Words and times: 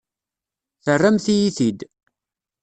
Terramt-iyi-t-id. 0.83 1.79